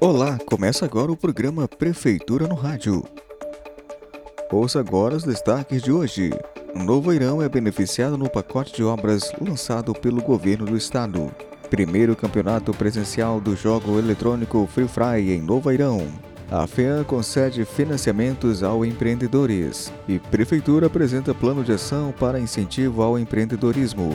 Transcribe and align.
Olá, 0.00 0.38
começa 0.46 0.84
agora 0.84 1.10
o 1.10 1.16
programa 1.16 1.66
Prefeitura 1.66 2.46
no 2.46 2.54
Rádio. 2.54 3.02
Ouça 4.52 4.78
agora 4.78 5.16
os 5.16 5.24
destaques 5.24 5.82
de 5.82 5.90
hoje. 5.90 6.30
Novo 6.72 7.12
Irão 7.12 7.42
é 7.42 7.48
beneficiado 7.48 8.16
no 8.16 8.30
pacote 8.30 8.76
de 8.76 8.84
obras 8.84 9.32
lançado 9.40 9.92
pelo 9.92 10.22
governo 10.22 10.66
do 10.66 10.76
estado. 10.76 11.32
Primeiro 11.68 12.14
campeonato 12.14 12.72
presencial 12.72 13.40
do 13.40 13.56
jogo 13.56 13.98
eletrônico 13.98 14.68
Free 14.72 14.86
Fry 14.86 15.32
em 15.32 15.42
Novo 15.42 15.72
Irão. 15.72 16.06
A 16.48 16.64
FEA 16.68 17.02
concede 17.02 17.64
financiamentos 17.64 18.62
ao 18.62 18.84
empreendedores 18.84 19.92
e 20.06 20.20
Prefeitura 20.20 20.86
apresenta 20.86 21.34
plano 21.34 21.64
de 21.64 21.72
ação 21.72 22.14
para 22.16 22.38
incentivo 22.38 23.02
ao 23.02 23.18
empreendedorismo. 23.18 24.12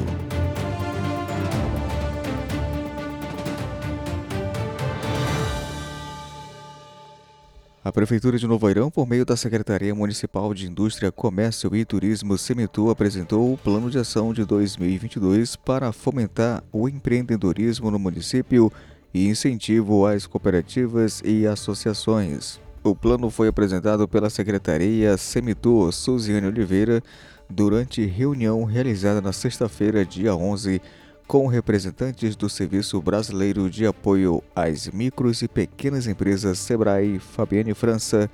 Prefeitura 7.94 8.40
de 8.40 8.48
Novo 8.48 8.66
Airão, 8.66 8.90
por 8.90 9.08
meio 9.08 9.24
da 9.24 9.38
Secretaria 9.38 9.94
Municipal 9.94 10.52
de 10.52 10.66
Indústria, 10.66 11.12
Comércio 11.12 11.76
e 11.76 11.86
Turismo, 11.86 12.36
Semitu, 12.40 12.90
apresentou 12.90 13.54
o 13.54 13.58
Plano 13.58 13.88
de 13.88 14.00
Ação 14.00 14.34
de 14.34 14.44
2022 14.44 15.56
para 15.56 15.92
fomentar 15.92 16.64
o 16.72 16.90
empreendedorismo 16.90 17.92
no 17.92 18.00
município 18.00 18.72
e 19.14 19.28
incentivo 19.28 20.08
às 20.08 20.26
cooperativas 20.26 21.22
e 21.24 21.46
associações. 21.46 22.60
O 22.84 22.96
plano 22.96 23.30
foi 23.30 23.48
apresentado 23.48 24.08
pela 24.08 24.32
Secretaria 24.32 25.16
Semitu 25.16 25.92
Suziane 25.92 26.48
Oliveira 26.48 27.00
durante 27.48 28.04
reunião 28.04 28.64
realizada 28.64 29.22
na 29.22 29.32
sexta-feira, 29.32 30.04
dia 30.04 30.36
11, 30.36 30.82
com 31.28 31.48
representantes 31.48 32.36
do 32.36 32.50
Serviço 32.50 33.02
Brasileiro 33.02 33.70
de 33.70 33.86
Apoio 33.86 34.44
às 34.56 34.88
Micros 34.88 35.42
e 35.42 35.48
Pequenas 35.48 36.08
Empresas 36.08 36.60
Sebrae, 36.60 37.20
Fabiane 37.20 37.74
França, 37.74 38.30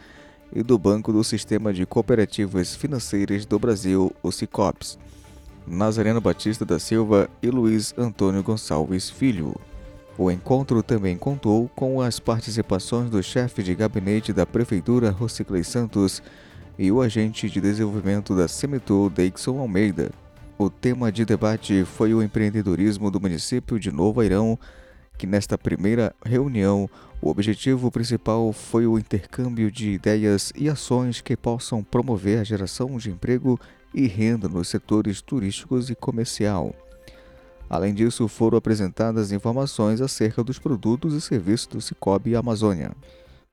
e 0.54 0.64
do 0.64 0.78
Banco 0.78 1.14
do 1.14 1.24
Sistema 1.24 1.72
de 1.72 1.86
Cooperativas 1.86 2.76
Financeiras 2.76 3.46
do 3.46 3.60
Brasil, 3.60 4.12
o 4.24 4.32
Nazareno 5.68 6.20
Batista 6.20 6.66
da 6.66 6.80
Silva 6.80 7.30
e 7.42 7.50
Luiz 7.50 7.94
Antônio 7.98 8.42
Gonçalves 8.42 9.10
Filho. 9.10 9.56
O 10.18 10.32
encontro 10.32 10.82
também 10.82 11.16
contou 11.16 11.70
com 11.76 12.02
as 12.02 12.20
participações 12.20 13.10
do 13.10 13.22
chefe 13.22 13.62
de 13.62 13.76
gabinete 13.76 14.34
da 14.34 14.46
Prefeitura, 14.46 15.12
Rociclei 15.12 15.64
Santos, 15.64 16.22
e 16.78 16.92
o 16.92 17.02
agente 17.02 17.50
de 17.50 17.62
desenvolvimento 17.62 18.36
da 18.36 18.48
Semitur, 18.48 19.10
Deixon 19.10 19.60
Almeida. 19.60 20.12
O 20.62 20.70
tema 20.70 21.10
de 21.10 21.24
debate 21.24 21.86
foi 21.86 22.14
o 22.14 22.22
empreendedorismo 22.22 23.10
do 23.10 23.18
município 23.18 23.80
de 23.80 23.94
Novo 23.94 24.20
Airão, 24.20 24.60
que 25.18 25.26
nesta 25.26 25.58
primeira 25.58 26.14
reunião 26.22 26.90
o 27.22 27.30
objetivo 27.30 27.90
principal 27.90 28.52
foi 28.52 28.86
o 28.86 29.00
intercâmbio 29.00 29.72
de 29.72 29.92
ideias 29.92 30.52
e 30.58 30.68
ações 30.68 31.22
que 31.22 31.38
possam 31.38 31.82
promover 31.82 32.40
a 32.40 32.44
geração 32.44 32.98
de 32.98 33.10
emprego 33.10 33.58
e 33.94 34.06
renda 34.06 34.50
nos 34.50 34.68
setores 34.68 35.22
turísticos 35.22 35.90
e 35.90 35.96
comercial. 35.96 36.76
Além 37.70 37.94
disso, 37.94 38.28
foram 38.28 38.58
apresentadas 38.58 39.32
informações 39.32 40.02
acerca 40.02 40.44
dos 40.44 40.60
produtos 40.60 41.14
e 41.14 41.22
serviços 41.22 41.68
do 41.68 41.80
Cicobi 41.80 42.36
Amazônia. 42.36 42.92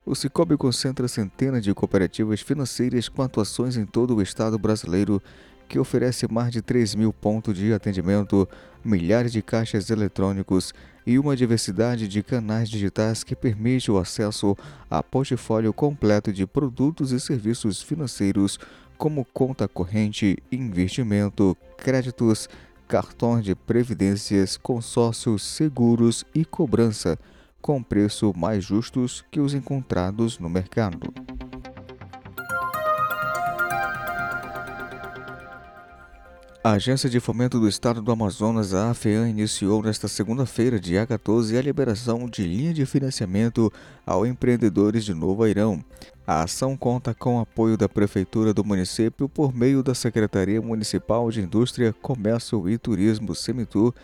O 0.05 0.17
Cicobi 0.17 0.57
concentra 0.57 1.07
centenas 1.07 1.63
de 1.63 1.73
cooperativas 1.73 2.41
financeiras 2.41 3.09
com 3.09 3.23
atuações 3.23 3.77
em 3.77 3.87
todo 3.87 4.17
o 4.17 4.23
estado 4.23 4.59
brasileiro 4.59 5.23
que 5.69 5.79
oferece 5.79 6.31
mais 6.31 6.53
de 6.53 6.63
3 6.63 6.95
mil 6.95 7.13
pontos 7.13 7.57
de 7.57 7.73
atendimento, 7.73 8.49
milhares 8.85 9.33
de 9.33 9.43
caixas 9.43 9.91
eletrônicos 9.91 10.73
e 11.07 11.19
uma 11.19 11.37
diversidade 11.37 12.09
de 12.09 12.23
canais 12.23 12.69
digitais 12.69 13.23
que 13.23 13.37
permite 13.37 13.91
o 13.91 13.99
acesso 13.99 14.57
a 14.91 15.03
portfólio 15.03 15.73
completo 15.73 16.33
de 16.33 16.47
produtos 16.47 17.13
e 17.13 17.21
serviços 17.21 17.81
financeiros, 17.81 18.59
como 18.99 19.25
conta 19.25 19.69
corrente, 19.69 20.37
investimento, 20.51 21.57
créditos, 21.77 22.49
cartões 22.89 23.45
de 23.45 23.55
previdências, 23.55 24.57
consórcios, 24.57 25.43
seguros 25.43 26.25
e 26.35 26.45
cobrança, 26.45 27.19
com 27.61 27.83
preço 27.83 28.33
mais 28.37 28.65
justos 28.65 29.25
que 29.31 29.41
os 29.41 29.55
encontrados 29.55 30.39
no 30.39 30.49
mercado. 30.49 31.13
A 36.67 36.73
Agência 36.73 37.09
de 37.09 37.21
Fomento 37.21 37.61
do 37.61 37.69
Estado 37.69 38.03
do 38.03 38.11
Amazonas, 38.11 38.75
a 38.75 38.91
AFEAM, 38.91 39.29
iniciou 39.29 39.81
nesta 39.85 40.09
segunda-feira, 40.09 40.81
dia 40.81 41.07
14, 41.07 41.57
a 41.57 41.63
liberação 41.63 42.29
de 42.29 42.43
linha 42.43 42.75
de 42.75 42.85
financiamento 42.85 43.73
ao 44.05 44.27
empreendedores 44.27 45.05
de 45.05 45.15
Novo 45.15 45.45
Airão. 45.45 45.81
A 46.27 46.43
ação 46.43 46.77
conta 46.77 47.15
com 47.15 47.39
apoio 47.39 47.77
da 47.77 47.89
Prefeitura 47.89 48.53
do 48.53 48.65
município 48.65 49.29
por 49.29 49.55
meio 49.55 49.81
da 49.81 49.95
Secretaria 49.95 50.61
Municipal 50.61 51.31
de 51.31 51.41
Indústria, 51.41 51.93
Comércio 52.03 52.69
e 52.69 52.77
Turismo, 52.77 53.33
Semitur, 53.33 53.95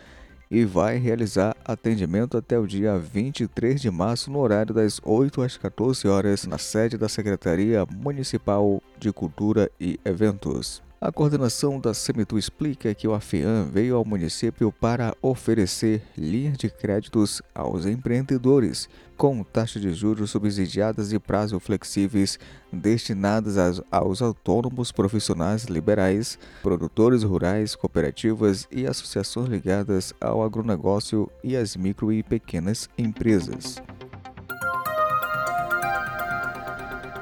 e 0.49 0.63
vai 0.63 0.97
realizar 0.97 1.57
atendimento 1.65 2.37
até 2.37 2.57
o 2.57 2.65
dia 2.65 2.97
23 2.97 3.81
de 3.81 3.91
março, 3.91 4.31
no 4.31 4.39
horário 4.39 4.73
das 4.73 5.01
8 5.03 5.41
às 5.41 5.57
14 5.57 6.07
horas, 6.07 6.47
na 6.47 6.57
sede 6.57 6.97
da 6.97 7.09
Secretaria 7.09 7.85
Municipal 7.91 8.81
de 8.97 9.11
Cultura 9.11 9.69
e 9.77 9.99
Eventos. 10.05 10.81
A 11.05 11.11
coordenação 11.11 11.81
da 11.81 11.93
Semitu 11.93 12.37
explica 12.37 12.95
que 12.95 13.05
o 13.05 13.13
AFEAM 13.13 13.65
veio 13.69 13.97
ao 13.97 14.05
município 14.05 14.71
para 14.71 15.13
oferecer 15.21 16.01
linhas 16.17 16.57
de 16.57 16.69
créditos 16.69 17.41
aos 17.53 17.85
empreendedores 17.85 18.87
com 19.17 19.43
taxas 19.43 19.81
de 19.81 19.93
juros 19.93 20.31
subsidiadas 20.31 21.11
e 21.11 21.19
prazo 21.19 21.59
flexíveis 21.59 22.39
destinadas 22.71 23.81
aos 23.91 24.21
autônomos 24.21 24.93
profissionais 24.93 25.65
liberais, 25.65 26.39
produtores 26.61 27.21
rurais, 27.21 27.75
cooperativas 27.75 28.65
e 28.71 28.87
associações 28.87 29.49
ligadas 29.49 30.13
ao 30.21 30.41
agronegócio 30.41 31.29
e 31.43 31.57
às 31.57 31.75
micro 31.75 32.13
e 32.13 32.23
pequenas 32.23 32.87
empresas. 32.97 33.75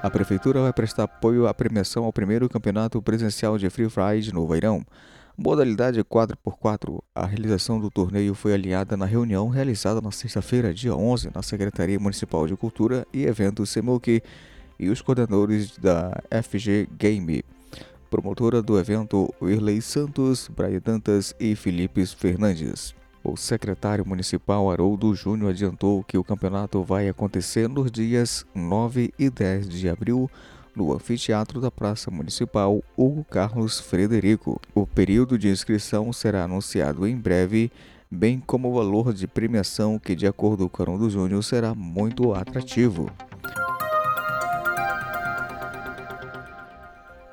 A 0.04 0.10
Prefeitura 0.10 0.62
vai 0.62 0.74
prestar 0.74 1.04
apoio 1.04 1.46
à 1.46 1.54
premiação 1.54 2.06
ao 2.06 2.12
primeiro 2.12 2.50
campeonato 2.50 3.00
presencial 3.04 3.56
de 3.56 3.70
Free 3.70 3.88
Fry 3.88 4.20
de 4.20 4.34
Novo 4.34 4.52
Airão. 4.56 4.84
Modalidade 5.38 6.04
4x4. 6.04 7.04
A 7.14 7.24
realização 7.28 7.80
do 7.80 7.92
torneio 7.92 8.34
foi 8.34 8.56
aliada 8.56 8.98
na 8.98 9.06
reunião 9.06 9.48
realizada 9.48 10.02
na 10.02 10.10
sexta-feira, 10.10 10.74
dia 10.74 10.96
11, 10.96 11.30
na 11.36 11.44
Secretaria 11.44 12.00
Municipal 12.00 12.48
de 12.48 12.56
Cultura 12.56 13.06
e 13.14 13.26
Eventos 13.26 13.70
SEMUC 13.70 14.24
e 14.80 14.90
os 14.90 15.04
coordenadores 15.04 15.78
da 15.78 16.20
FG 16.32 16.90
Game. 16.98 17.44
Promotora 18.10 18.60
do 18.60 18.80
evento, 18.80 19.32
Wirley 19.40 19.84
Santos, 19.84 20.48
Braia 20.48 20.82
Dantas 20.82 21.36
e 21.40 21.56
Felipe 21.56 22.04
Fernandes. 22.08 22.96
O 23.24 23.38
secretário 23.38 24.06
municipal 24.06 24.72
Haroldo 24.72 25.14
Júnior 25.14 25.52
adiantou 25.52 26.04
que 26.04 26.18
o 26.18 26.24
campeonato 26.24 26.84
vai 26.84 27.08
acontecer 27.08 27.70
nos 27.70 27.92
dias 27.92 28.46
9 28.56 29.14
e 29.18 29.30
10 29.30 29.70
de 29.70 29.88
abril 29.88 30.30
no 30.76 30.92
anfiteatro 30.92 31.62
da 31.62 31.70
Praça 31.70 32.10
Municipal 32.10 32.84
Hugo 32.98 33.24
Carlos 33.24 33.80
Frederico. 33.80 34.60
O 34.74 34.88
período 34.88 35.38
de 35.38 35.50
inscrição 35.50 36.12
será 36.12 36.46
anunciado 36.46 37.06
em 37.06 37.16
breve, 37.16 37.72
bem 38.10 38.40
como 38.40 38.70
o 38.70 38.74
valor 38.74 39.14
de 39.14 39.28
premiação 39.28 40.00
que, 40.00 40.16
de 40.16 40.26
acordo 40.26 40.68
com 40.68 40.82
Haroldo 40.82 41.08
Júnior, 41.08 41.44
será 41.44 41.76
muito 41.76 42.34
atrativo. 42.34 43.12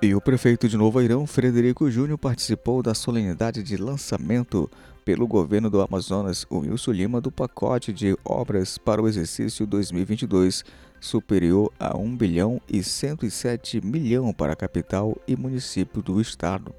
E 0.01 0.15
o 0.15 0.21
prefeito 0.21 0.69
de 0.69 0.77
Novo 0.77 1.01
Airão, 1.01 1.27
Frederico 1.27 1.91
Júnior, 1.91 2.19
participou 2.19 2.85
da 2.85 2.95
solenidade 2.95 3.65
de 3.65 3.77
lançamento 3.77 4.71
pelo 5.09 5.27
governo 5.27 5.71
do 5.71 5.81
Amazonas, 5.81 6.47
Wilson 6.53 6.93
Lima, 6.93 7.19
do 7.19 7.33
pacote 7.33 7.95
de 7.95 8.15
obras 8.23 8.77
para 8.77 9.01
o 9.01 9.09
exercício 9.09 9.67
2022, 9.67 10.63
superior 11.01 11.73
a 11.81 11.97
1 11.97 12.15
bilhão 12.15 12.61
e 12.69 12.83
107 12.83 13.81
milhão 13.81 14.35
para 14.35 14.53
a 14.53 14.57
capital 14.57 15.17
e 15.27 15.35
município 15.35 16.03
do 16.03 16.21
estado. 16.21 16.75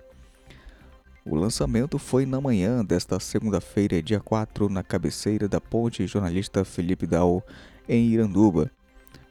O 1.25 1.33
lançamento 1.33 1.97
foi 1.97 2.27
na 2.27 2.39
manhã 2.39 2.85
desta 2.85 3.19
segunda-feira, 3.19 3.99
dia 3.99 4.19
4, 4.19 4.69
na 4.69 4.83
cabeceira 4.83 5.47
da 5.47 5.59
ponte 5.59 6.05
jornalista 6.05 6.63
Felipe 6.63 7.07
Dal, 7.07 7.43
em 7.87 8.09
Iranduba. 8.09 8.69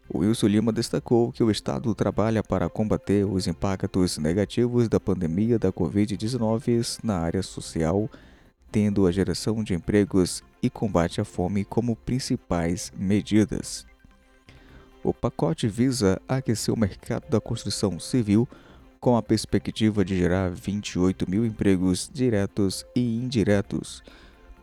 O 0.09 0.19
Wilson 0.19 0.49
Lima 0.49 0.73
destacou 0.73 1.31
que 1.31 1.45
o 1.45 1.53
Estado 1.53 1.95
trabalha 1.95 2.43
para 2.43 2.69
combater 2.69 3.25
os 3.25 3.47
impactos 3.47 4.19
negativos 4.19 4.89
da 4.89 4.99
pandemia 4.99 5.57
da 5.57 5.71
Covid-19 5.71 6.99
na 7.05 7.19
área 7.19 7.45
social 7.45 8.11
tendo 8.71 9.07
a 9.07 9.13
geração 9.13 9.63
de 9.63 9.75
empregos 9.75 10.43
e 10.63 10.69
combate 10.69 11.21
à 11.21 11.25
fome 11.25 11.65
como 11.65 11.97
principais 11.97 12.93
medidas. 12.97 13.87
O 15.03 15.15
pacote 15.15 15.69
visa 15.69 16.21
aquecer 16.29 16.75
o 16.75 16.79
mercado 16.79 17.29
da 17.31 17.41
construção 17.41 17.99
civil 17.99 18.49
com 19.01 19.17
a 19.17 19.23
perspectiva 19.23 20.05
de 20.05 20.17
gerar 20.17 20.51
28 20.51 21.31
mil 21.31 21.47
empregos 21.47 22.11
diretos 22.13 22.85
e 22.95 23.01
indiretos. 23.01 24.03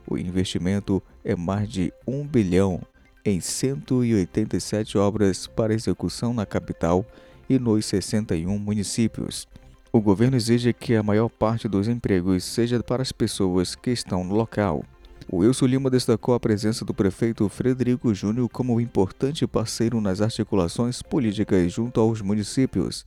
O 0.07 0.17
investimento 0.17 1.01
é 1.23 1.35
mais 1.35 1.69
de 1.69 1.91
1 2.05 2.27
bilhão 2.27 2.81
em 3.23 3.39
187 3.39 4.97
obras 4.97 5.47
para 5.47 5.73
execução 5.73 6.33
na 6.33 6.45
capital 6.45 7.05
e 7.49 7.57
nos 7.57 7.85
61 7.85 8.59
municípios. 8.59 9.47
O 9.95 10.01
governo 10.01 10.35
exige 10.35 10.73
que 10.73 10.93
a 10.93 11.01
maior 11.01 11.29
parte 11.29 11.69
dos 11.69 11.87
empregos 11.87 12.43
seja 12.43 12.83
para 12.83 13.01
as 13.01 13.13
pessoas 13.13 13.75
que 13.75 13.91
estão 13.91 14.25
no 14.25 14.35
local. 14.35 14.83
O 15.25 15.37
Wilson 15.37 15.67
Lima 15.67 15.89
destacou 15.89 16.35
a 16.35 16.39
presença 16.39 16.83
do 16.83 16.93
prefeito 16.93 17.47
Frederico 17.47 18.13
Júnior 18.13 18.49
como 18.49 18.81
importante 18.81 19.47
parceiro 19.47 20.01
nas 20.01 20.19
articulações 20.19 21.01
políticas 21.01 21.71
junto 21.71 22.01
aos 22.01 22.19
municípios 22.19 23.05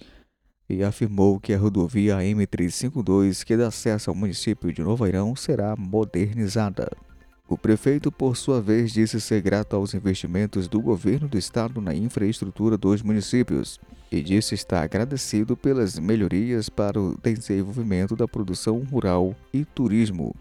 e 0.66 0.82
afirmou 0.82 1.38
que 1.38 1.52
a 1.52 1.58
rodovia 1.58 2.20
M352, 2.20 3.44
que 3.44 3.54
dá 3.54 3.66
acesso 3.66 4.08
ao 4.08 4.16
município 4.16 4.72
de 4.72 4.80
Novairão, 4.80 5.36
será 5.36 5.76
modernizada. 5.76 6.90
O 7.46 7.58
prefeito, 7.58 8.10
por 8.10 8.34
sua 8.34 8.62
vez, 8.62 8.94
disse 8.94 9.20
ser 9.20 9.42
grato 9.42 9.76
aos 9.76 9.92
investimentos 9.92 10.66
do 10.66 10.80
governo 10.80 11.28
do 11.28 11.36
estado 11.36 11.82
na 11.82 11.94
infraestrutura 11.94 12.78
dos 12.78 13.02
municípios 13.02 13.78
e 14.10 14.22
disse 14.22 14.54
estar 14.54 14.82
agradecido 14.82 15.56
pelas 15.56 15.98
melhorias 15.98 16.68
para 16.68 17.00
o 17.00 17.16
desenvolvimento 17.22 18.16
da 18.16 18.26
produção 18.26 18.82
rural 18.90 19.34
e 19.52 19.64
turismo 19.64 20.34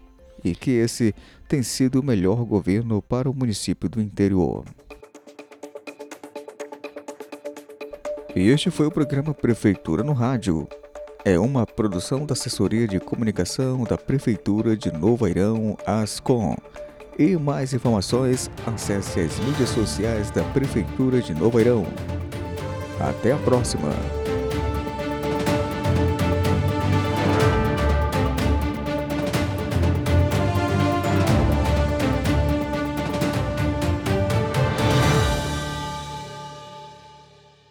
e 0.44 0.54
que 0.54 0.70
esse 0.70 1.14
tem 1.48 1.62
sido 1.62 2.00
o 2.00 2.04
melhor 2.04 2.44
governo 2.44 3.02
para 3.02 3.30
o 3.30 3.34
município 3.34 3.88
do 3.88 4.00
interior. 4.00 4.64
E 8.34 8.48
este 8.48 8.70
foi 8.70 8.86
o 8.86 8.90
programa 8.90 9.34
Prefeitura 9.34 10.02
no 10.02 10.12
Rádio. 10.12 10.68
É 11.24 11.38
uma 11.38 11.66
produção 11.66 12.24
da 12.24 12.34
Assessoria 12.34 12.86
de 12.86 13.00
Comunicação 13.00 13.82
da 13.84 13.98
Prefeitura 13.98 14.76
de 14.76 14.92
Novo 14.92 15.24
Airão, 15.24 15.76
ASCOM. 15.84 16.54
E 17.18 17.36
mais 17.36 17.74
informações, 17.74 18.48
acesse 18.64 19.18
as 19.18 19.36
mídias 19.40 19.70
sociais 19.70 20.30
da 20.30 20.44
Prefeitura 20.44 21.20
de 21.20 21.34
Novo 21.34 21.58
Airão. 21.58 21.84
Até 23.00 23.32
a 23.32 23.36
próxima! 23.36 24.17